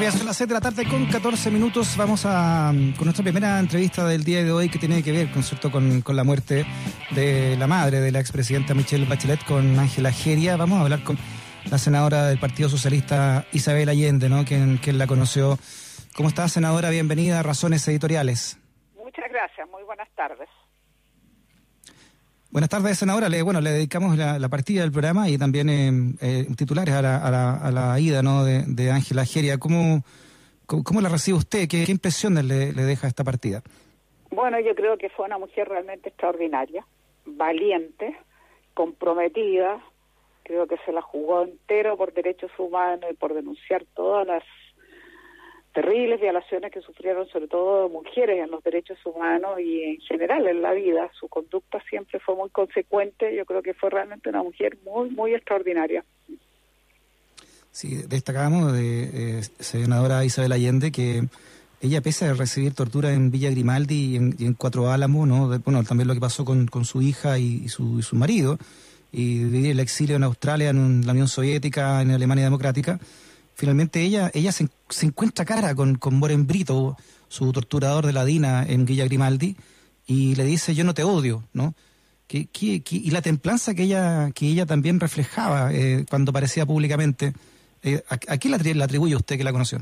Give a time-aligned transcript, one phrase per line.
[0.00, 1.94] Son las 7 de la tarde con 14 minutos.
[1.94, 5.42] Vamos a con nuestra primera entrevista del día de hoy que tiene que ver con,
[5.70, 6.64] con, con la muerte
[7.10, 10.56] de la madre de la expresidenta Michelle Bachelet con Ángela Geria.
[10.56, 11.18] Vamos a hablar con
[11.70, 14.46] la senadora del Partido Socialista Isabel Allende, ¿no?
[14.46, 15.58] Quien la conoció.
[16.16, 16.88] ¿Cómo está, senadora?
[16.88, 18.58] Bienvenida a Razones Editoriales.
[18.96, 19.68] Muchas gracias.
[19.68, 20.48] Muy buenas tardes.
[22.50, 23.28] Buenas tardes, senadora.
[23.28, 25.90] Le, bueno, le dedicamos la, partida del programa y también eh,
[26.20, 28.44] eh, titulares a la, a, la, ida ¿no?
[28.44, 29.58] de Ángela Geria.
[29.58, 30.02] ¿Cómo,
[30.70, 31.68] ¿Cómo, la recibe usted?
[31.68, 33.62] ¿Qué, qué impresiones le, deja esta partida?
[34.30, 36.86] Bueno, yo creo que fue una mujer realmente extraordinaria,
[37.26, 38.16] valiente,
[38.74, 39.82] comprometida.
[40.44, 44.44] Creo que se la jugó entero por derechos humanos y por denunciar todas las
[45.72, 50.62] terribles violaciones que sufrieron sobre todo mujeres en los derechos humanos y en general en
[50.62, 51.10] la vida.
[51.18, 53.34] Su conducta siempre fue muy consecuente.
[53.36, 56.04] Yo creo que fue realmente una mujer muy, muy extraordinaria.
[57.72, 61.22] Sí, destacábamos de eh, senadora Isabel Allende que
[61.82, 65.58] ella, pese a recibir tortura en Villa Grimaldi y en, Cuatro Álamos, ¿no?
[65.60, 68.58] bueno, también lo que pasó con, con su hija y, su, su marido,
[69.12, 73.00] y vivir el exilio en Australia, en la Unión Soviética, en Alemania Democrática,
[73.60, 74.64] finalmente ella, ella se,
[75.06, 76.96] encuentra cara con, con Moren Brito,
[77.28, 79.54] su torturador de la DINA en Villa Grimaldi,
[80.06, 81.74] y le dice, yo no te odio, ¿no?
[82.26, 87.34] Que, y la templanza que ella, que ella también reflejaba eh, cuando aparecía públicamente,
[87.82, 89.80] eh, ¿a, quién le atribuye usted que la conoció?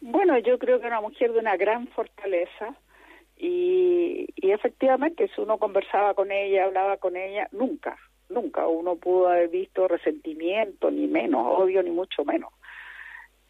[0.00, 2.74] Bueno, yo creo que era una mujer de una gran fortaleza
[3.36, 7.98] y, y efectivamente si uno conversaba con ella, hablaba con ella, nunca,
[8.30, 12.50] nunca uno pudo haber visto resentimiento, ni menos, odio, ni mucho menos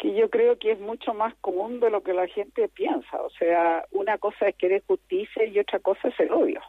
[0.01, 3.21] que yo creo que es mucho más común de lo que la gente piensa.
[3.21, 6.63] O sea, una cosa es querer justicia y otra cosa es el odio.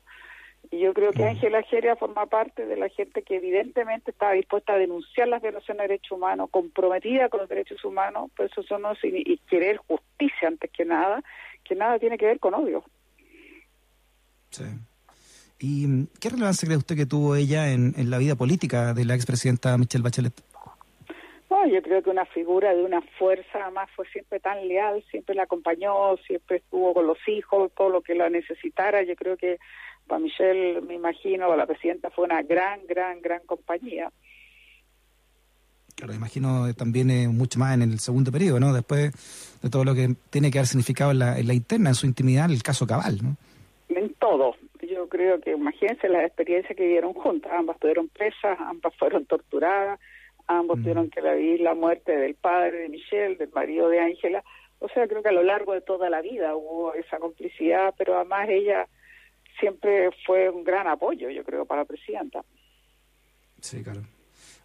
[0.69, 4.73] Y yo creo que Ángela Geria forma parte de la gente que evidentemente estaba dispuesta
[4.73, 8.93] a denunciar las violaciones de derechos humanos, comprometida con los derechos humanos, pues eso no
[9.01, 11.23] y querer justicia antes que nada,
[11.63, 12.83] que nada tiene que ver con odio.
[14.49, 14.65] Sí.
[15.59, 19.15] ¿Y qué relevancia cree usted que tuvo ella en, en la vida política de la
[19.15, 20.50] expresidenta Michelle Bachelet?
[21.61, 25.35] No, yo creo que una figura de una fuerza, además fue siempre tan leal, siempre
[25.35, 29.03] la acompañó, siempre estuvo con los hijos, todo lo que la necesitara.
[29.03, 29.57] Yo creo que
[30.07, 34.11] para Michelle, me imagino, la presidenta fue una gran, gran, gran compañía.
[35.95, 38.73] Claro, imagino también eh, mucho más en el segundo periodo, ¿no?
[38.73, 39.11] Después
[39.61, 42.07] de todo lo que tiene que haber significado en la, en la interna, en su
[42.07, 43.35] intimidad, el caso Cabal, ¿no?
[43.89, 44.55] En todo.
[44.81, 47.51] Yo creo que, imagínense las experiencias que vivieron juntas.
[47.55, 49.99] Ambas tuvieron presas, ambas fueron torturadas
[50.57, 50.81] Ambos mm.
[50.81, 54.43] tuvieron que vivir la muerte del padre de Michelle, del marido de Ángela.
[54.79, 58.15] O sea, creo que a lo largo de toda la vida hubo esa complicidad, pero
[58.15, 58.87] además ella
[59.59, 62.43] siempre fue un gran apoyo, yo creo, para la presidenta.
[63.59, 64.01] Sí, claro.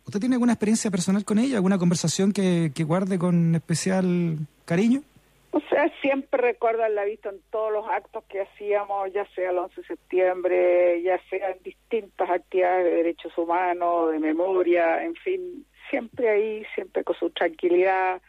[0.07, 1.57] ¿Usted tiene alguna experiencia personal con ella?
[1.57, 5.03] ¿Alguna conversación que, que guarde con especial cariño?
[5.51, 9.59] O sea, siempre recuerdo haberla visto en todos los actos que hacíamos, ya sea el
[9.59, 15.65] 11 de septiembre, ya sea en distintas actividades de derechos humanos, de memoria, en fin,
[15.91, 18.21] siempre ahí, siempre con su tranquilidad,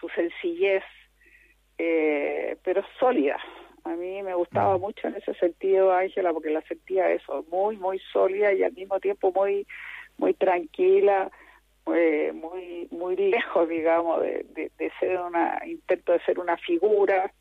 [0.00, 0.84] su sencillez,
[1.78, 3.38] eh, pero sólida.
[3.84, 4.80] A mí me gustaba mm.
[4.80, 9.00] mucho en ese sentido, Ángela, porque la sentía eso, muy, muy sólida y al mismo
[9.00, 9.66] tiempo muy,
[10.18, 11.30] muy tranquila,
[11.92, 17.32] eh, muy, muy lejos, digamos, de, de, ser una, intento de ser una figura,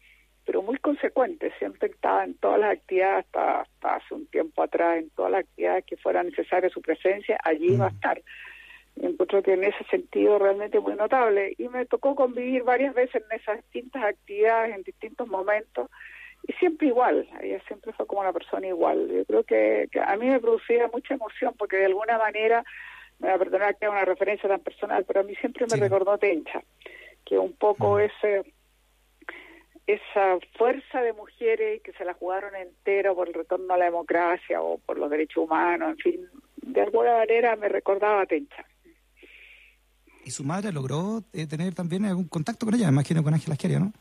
[0.45, 4.97] pero muy consecuente, siempre estaba en todas las actividades, hasta, hasta hace un tiempo atrás,
[4.97, 7.93] en todas las actividades que fuera necesaria su presencia, allí iba a mm.
[7.93, 8.21] estar
[9.07, 13.39] encuentro que en ese sentido realmente muy notable y me tocó convivir varias veces en
[13.39, 15.89] esas distintas actividades en distintos momentos
[16.47, 19.07] y siempre igual, ella siempre fue como una persona igual.
[19.09, 22.63] Yo creo que, a mí me producía mucha emoción porque de alguna manera,
[23.19, 25.77] me va a perdonar que haga una referencia tan personal, pero a mí siempre me
[25.77, 26.63] recordó Tencha,
[27.25, 28.43] que un poco ese
[29.87, 34.61] esa fuerza de mujeres que se la jugaron entero por el retorno a la democracia
[34.61, 38.65] o por los derechos humanos, en fin, de alguna manera me recordaba a Tencha.
[40.31, 42.85] ¿Y su madre logró eh, tener también algún contacto con ella?
[42.85, 43.91] Me imagino con Ángela Asqueria, ¿no?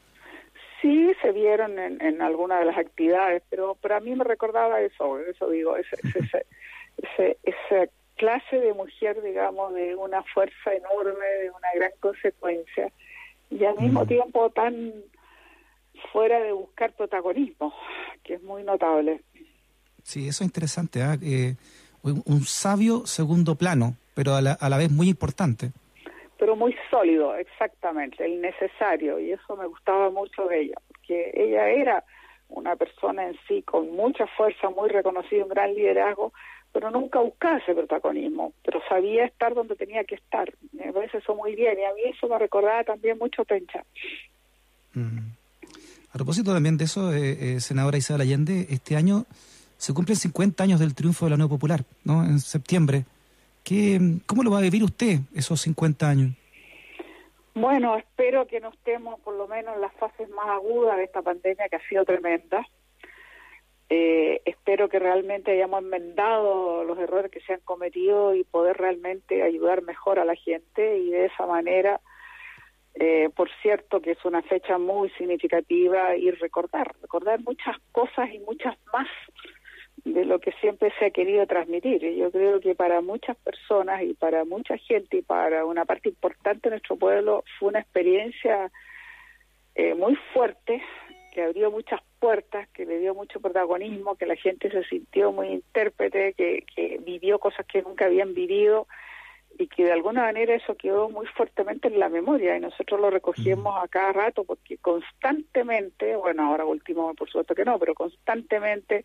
[0.80, 4.80] Sí, se vieron en, en alguna de las actividades, pero, pero a mí me recordaba
[4.80, 11.50] eso, eso digo, ese, ese, esa clase de mujer, digamos, de una fuerza enorme, de
[11.50, 12.92] una gran consecuencia,
[13.50, 14.92] y al mismo tiempo tan
[16.12, 17.74] fuera de buscar protagonismo,
[18.22, 19.20] que es muy notable.
[20.04, 21.18] Sí, eso es interesante, ¿ah?
[21.20, 21.56] eh,
[22.04, 25.72] un, sabio segundo plano, pero a la, a la vez muy importante
[26.40, 31.68] pero muy sólido, exactamente, el necesario, y eso me gustaba mucho de ella, porque ella
[31.68, 32.02] era
[32.48, 36.32] una persona en sí con mucha fuerza, muy reconocida, un gran liderazgo,
[36.72, 40.50] pero nunca buscaba ese protagonismo, pero sabía estar donde tenía que estar.
[40.72, 43.84] Me parece eso muy bien y a mí eso me recordaba también mucho Pencha.
[44.94, 45.18] Mm.
[46.12, 49.26] A propósito también de eso, eh, eh, senadora Isabel Allende, este año
[49.76, 52.24] se cumplen 50 años del triunfo de la Unión Popular, ¿no?
[52.24, 53.04] En septiembre.
[53.64, 56.30] ¿Qué, ¿Cómo lo va a vivir usted esos 50 años?
[57.54, 61.22] Bueno, espero que no estemos por lo menos en las fases más agudas de esta
[61.22, 62.66] pandemia que ha sido tremenda.
[63.88, 69.42] Eh, espero que realmente hayamos enmendado los errores que se han cometido y poder realmente
[69.42, 72.00] ayudar mejor a la gente y de esa manera
[72.94, 78.38] eh, por cierto que es una fecha muy significativa y recordar, recordar muchas cosas y
[78.40, 79.06] muchas más
[80.04, 82.00] de lo que siempre se ha querido transmitir.
[82.14, 86.68] Yo creo que para muchas personas y para mucha gente y para una parte importante
[86.68, 88.70] de nuestro pueblo fue una experiencia
[89.74, 90.82] eh, muy fuerte
[91.32, 95.48] que abrió muchas puertas, que le dio mucho protagonismo, que la gente se sintió muy
[95.48, 98.88] intérprete, que, que vivió cosas que nunca habían vivido
[99.60, 103.10] y que de alguna manera eso quedó muy fuertemente en la memoria y nosotros lo
[103.10, 109.04] recogemos a cada rato porque constantemente, bueno, ahora último por supuesto que no, pero constantemente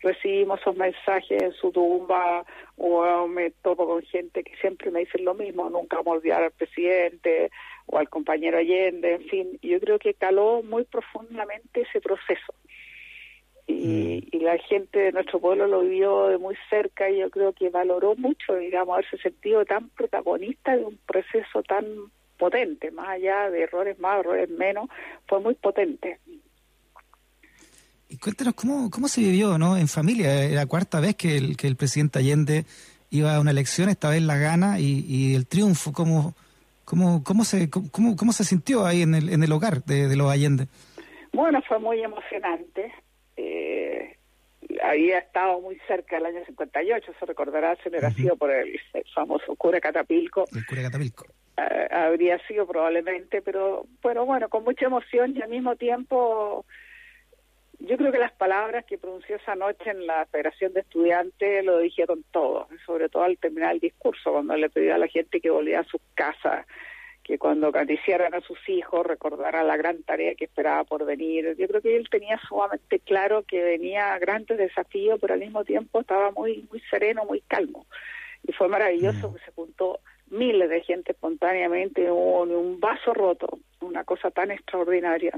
[0.00, 2.44] recibimos esos mensajes en su tumba
[2.76, 6.42] o me topo con gente que siempre me dicen lo mismo, nunca vamos a olvidar
[6.44, 7.50] al presidente
[7.86, 12.54] o al compañero Allende, en fin, yo creo que caló muy profundamente ese proceso.
[13.68, 14.30] Mm.
[14.32, 17.68] y, la gente de nuestro pueblo lo vio de muy cerca y yo creo que
[17.68, 21.84] valoró mucho, digamos, haberse sentido tan protagonista de un proceso tan
[22.38, 24.88] potente, más allá de errores más, errores menos,
[25.26, 26.20] fue muy potente.
[28.08, 29.76] Y cuéntanos cómo, cómo se vivió ¿no?
[29.76, 30.44] en familia.
[30.44, 32.64] Era la cuarta vez que el, que el presidente Allende
[33.10, 35.92] iba a una elección, esta vez la gana y, y el triunfo.
[35.92, 36.34] ¿Cómo,
[36.84, 40.14] cómo, cómo, se, cómo, cómo se sintió ahí en el, en el hogar de, de
[40.14, 40.68] los Allende?
[41.32, 42.92] Bueno, fue muy emocionante
[43.36, 44.16] eh,
[44.82, 48.78] había estado muy cerca del año 58, se recordará, se hubiera sido por el,
[49.14, 50.44] famoso cura Catapilco.
[50.54, 51.26] El cura Catapilco.
[51.58, 56.64] Eh, habría sido probablemente, pero, pero bueno, con mucha emoción y al mismo tiempo
[57.78, 61.78] yo creo que las palabras que pronunció esa noche en la Federación de Estudiantes lo
[61.78, 65.50] dijeron todo, sobre todo al terminar el discurso, cuando le pidió a la gente que
[65.50, 66.66] volviera a sus casas,
[67.26, 71.56] que cuando acariciaran a sus hijos recordara la gran tarea que esperaba por venir.
[71.58, 76.00] Yo creo que él tenía sumamente claro que venía grandes desafíos, pero al mismo tiempo
[76.00, 77.86] estaba muy muy sereno, muy calmo.
[78.44, 79.34] Y fue maravilloso mm.
[79.34, 85.32] que se juntó miles de gente espontáneamente, hubo un vaso roto, una cosa tan extraordinaria.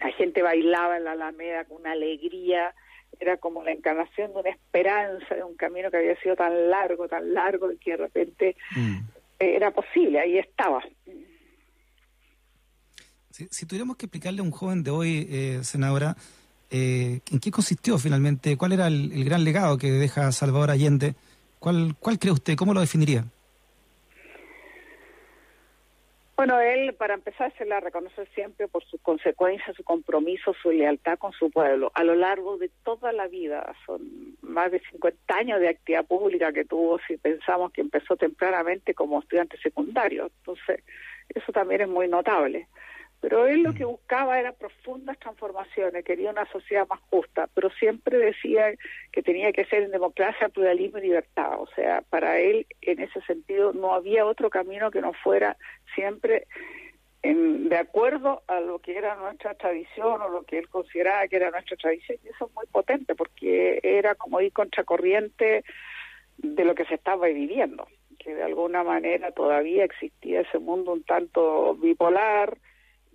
[0.00, 2.74] La gente bailaba en la Alameda con una alegría,
[3.20, 7.06] era como la encarnación de una esperanza, de un camino que había sido tan largo,
[7.06, 10.82] tan largo, y que de repente mm era posible, ahí estaba.
[13.30, 16.16] Si, tuviéramos que explicarle a un joven de hoy, eh, senadora,
[16.70, 18.56] eh, ¿en qué consistió finalmente?
[18.56, 21.14] ¿Cuál era el, gran legado que deja Salvador Allende?
[21.60, 22.56] ¿Cuál, ¿Cuál cree usted?
[22.56, 23.24] ¿Cómo lo definiría?
[26.38, 31.18] Bueno, él, para empezar, se la reconoce siempre por su consecuencia, su compromiso, su lealtad
[31.18, 31.90] con su pueblo.
[31.94, 36.52] A lo largo de toda la vida, son más de 50 años de actividad pública
[36.52, 40.30] que tuvo, si pensamos que empezó tempranamente como estudiante secundario.
[40.38, 40.84] Entonces,
[41.28, 42.68] eso también es muy notable.
[43.20, 43.88] Pero él lo que mm.
[43.88, 48.74] buscaba era profundas transformaciones, quería una sociedad más justa, pero siempre decía
[49.12, 51.60] que tenía que ser en democracia, pluralismo y libertad.
[51.60, 55.56] O sea, para él, en ese sentido, no había otro camino que no fuera
[55.94, 56.46] siempre
[57.22, 61.36] en, de acuerdo a lo que era nuestra tradición o lo que él consideraba que
[61.36, 62.18] era nuestra tradición.
[62.24, 65.64] Y eso es muy potente porque era como ir contracorriente
[66.36, 71.02] de lo que se estaba viviendo, que de alguna manera todavía existía ese mundo un
[71.02, 72.56] tanto bipolar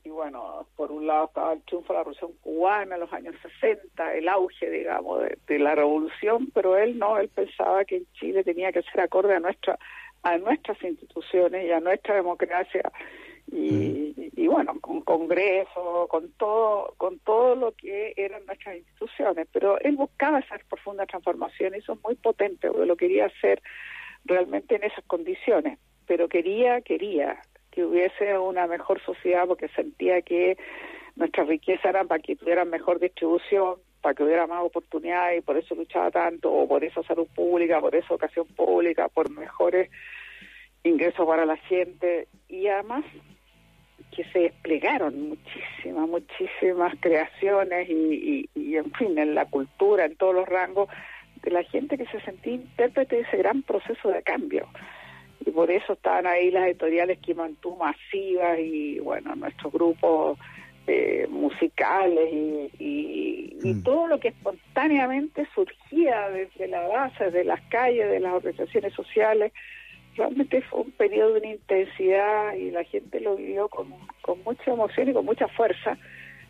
[0.04, 3.36] y bueno, por un lado estaba el triunfo de la revolución cubana en los años
[3.62, 8.44] 60, el auge, digamos, de, la revolución, pero él no, él pensaba que en Chile
[8.44, 9.80] tenía que ser acorde a nuestra
[10.24, 12.90] a nuestras instituciones y a nuestra democracia.
[13.52, 14.40] Y, mm.
[14.40, 19.98] y, bueno, con Congreso, con todo, con todo lo que eran nuestras instituciones, pero él
[19.98, 23.62] buscaba esas profundas transformaciones, eso es muy potente, porque lo quería hacer
[24.24, 27.42] realmente en esas condiciones, pero quería, quería,
[27.74, 30.58] que hubiese una mejor sociedad porque sentía que
[31.16, 35.58] nuestras riquezas eran para que tuvieran mejor distribución, para que hubiera más oportunidades y por
[35.58, 39.90] eso luchaba tanto, o por esa salud pública, por esa educación pública, por mejores
[40.84, 42.28] ingresos para la gente.
[42.48, 43.06] Y además
[44.16, 50.36] que se desplegaron muchísimas, muchísimas creaciones y, y, en fin, en la cultura, en todos
[50.36, 50.90] los rangos,
[51.42, 54.68] de la gente que se sentía intérprete de ese gran proceso de cambio
[55.46, 60.38] y por eso estaban ahí las editoriales que mantuvo masivas y bueno, nuestro grupo
[60.88, 62.30] eh, musicales
[62.80, 63.84] y, mm.
[63.84, 69.54] todo lo que espontáneamente surgía desde la base, de las calles, de las organizaciones sociales.
[70.16, 74.72] Realmente fue un periodo de una intensidad y la gente lo vivió con, con mucha
[74.72, 75.98] emoción y con mucha fuerza,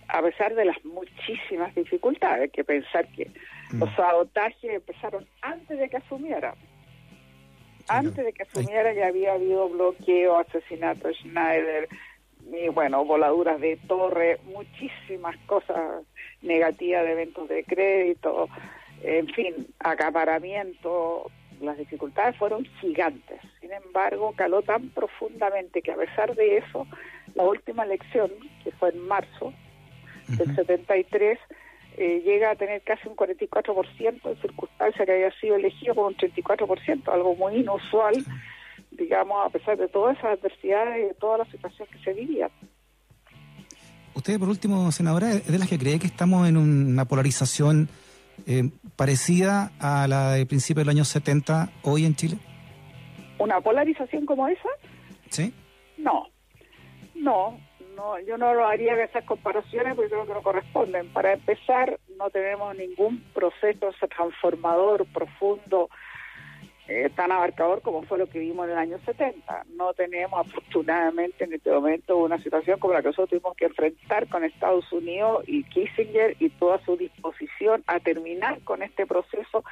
[0.08, 2.42] a pesar de las muchísimas dificultades.
[2.42, 3.30] Hay que pensar que
[3.72, 3.80] mm.
[3.80, 6.56] los sabotajes empezaron antes de que asumiera.
[7.88, 11.90] Antes de que asumiera ya había habido bloqueo, asesinato de Schneider,
[12.52, 16.04] y bueno, voladuras de torre, muchísimas cosas
[16.42, 18.50] negativas de eventos de crédito,
[19.02, 21.30] en fin, acaparamiento,
[21.62, 23.40] las dificultades fueron gigantes.
[23.60, 26.88] Sin embargo, caló tan profundamente que a pesar de eso,
[27.36, 28.32] la última elección,
[28.64, 29.54] que fue en marzo
[30.28, 31.40] del 73,
[31.98, 36.16] eh, llega a tener casi un 44% de circunstancia que había sido elegido con un
[36.16, 38.24] 34%, algo muy inusual
[38.98, 42.50] digamos, a pesar de todas esas adversidades y de toda la situación que se vivía.
[44.14, 47.90] Usted, por último, senadora, es de las que cree que estamos en una polarización
[48.46, 52.38] eh, parecida a la de principios del año 70 hoy en Chile.
[53.40, 54.70] ¿Una polarización como esa?
[55.30, 55.54] Sí.
[55.98, 56.28] No,
[57.16, 57.58] no,
[57.96, 61.12] no, yo no lo haría esas comparaciones porque creo que no corresponden.
[61.14, 65.90] Para empezar, no tenemos ningún proceso transformador profundo
[66.86, 69.66] eh, tan abarcador como fue lo que vimos en el año 70.
[69.76, 74.28] No tenemos afortunadamente en este momento una situación como la que nosotros tuvimos que enfrentar
[74.28, 79.64] con Estados Unidos y Kissinger y toda su disposición a terminar con este proceso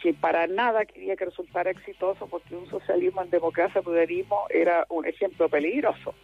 [0.00, 5.06] que para nada quería que resultara exitoso porque un socialismo en democracia pluralismo era un
[5.06, 6.14] ejemplo peligroso,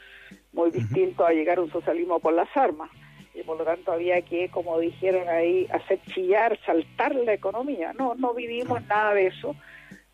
[0.52, 2.90] muy distinto a llegar a un socialismo por las armas.
[3.34, 7.92] Y por lo tanto había que, como dijeron ahí, hacer chillar, saltar la economía.
[7.92, 9.54] No, no vivimos nada de eso.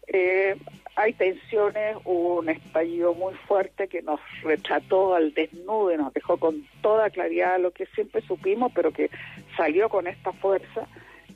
[0.08, 0.56] Eh,
[0.96, 6.36] hay tensiones, hubo un estallido muy fuerte que nos retrató al desnudo y nos dejó
[6.36, 9.08] con toda claridad lo que siempre supimos, pero que
[9.56, 10.86] salió con esta fuerza,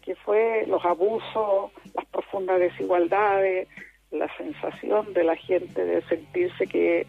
[0.03, 3.69] que fue los abusos, las profundas desigualdades,
[4.11, 7.07] la sensación de la gente de sentirse que,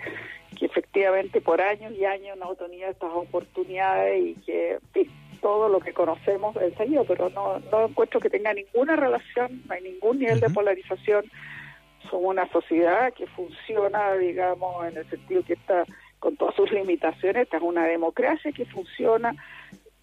[0.57, 4.79] que efectivamente por años y años no tenía estas oportunidades y que
[5.41, 9.83] todo lo que conocemos estallido, pero no, no encuentro que tenga ninguna relación, no hay
[9.83, 11.25] ningún nivel de polarización.
[12.09, 15.85] Somos una sociedad que funciona, digamos, en el sentido que está
[16.19, 19.35] con todas sus limitaciones, esta es una democracia que funciona,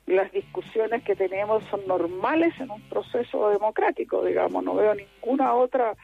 [0.07, 5.95] las discusiones que tenemos son normales en un proceso democrático, digamos, no veo ninguna otra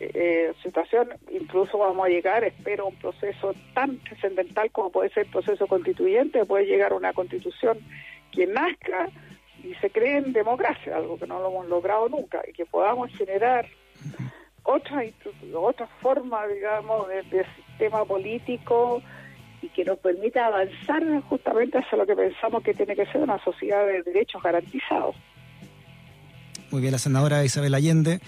[0.00, 5.26] eh, situación, incluso vamos a llegar, espero, a un proceso tan trascendental como puede ser
[5.26, 7.78] el proceso constituyente, puede llegar a una constitución
[8.32, 9.08] que nazca
[9.62, 13.10] y se cree en democracia, algo que no lo hemos logrado nunca, y que podamos
[13.16, 13.66] generar
[14.64, 15.04] otra,
[15.54, 19.02] otra forma, digamos, de, sistema político
[19.64, 23.42] y que nos permita avanzar justamente hacia lo que pensamos que tiene que ser una
[23.42, 25.16] sociedad de derechos garantizados.
[26.70, 28.20] Muy bien, la senadora Isabel Allende,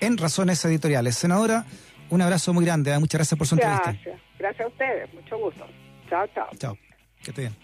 [0.00, 1.16] en Razones Editoriales.
[1.16, 1.64] Senadora,
[2.10, 2.98] un abrazo muy grande, ¿eh?
[2.98, 3.92] muchas gracias por su entrevista.
[3.92, 5.66] Gracias, gracias a ustedes, mucho gusto.
[6.08, 6.48] Chao, chao.
[6.58, 6.78] Chao,
[7.22, 7.56] que esté bien.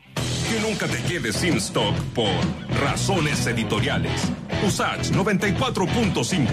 [0.51, 2.35] Que nunca te quedes sin stock por
[2.83, 4.33] Razones Editoriales.
[4.67, 6.47] USACH 94.5,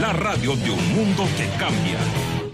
[0.00, 2.45] la radio de un mundo que cambia.